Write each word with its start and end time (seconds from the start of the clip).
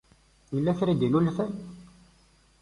Yella 0.53 0.77
kra 0.77 0.91
i 0.93 0.95
d-innulfan? 0.99 1.51